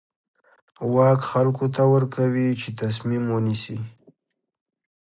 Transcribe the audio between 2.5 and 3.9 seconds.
چې تصمیم ونیسي.